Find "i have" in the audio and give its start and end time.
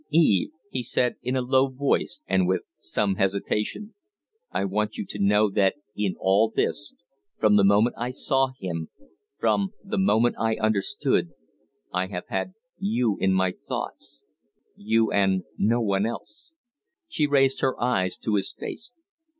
11.93-12.25